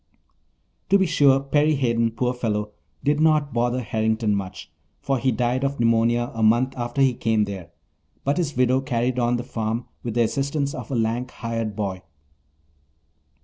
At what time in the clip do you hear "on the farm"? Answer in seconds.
9.19-9.85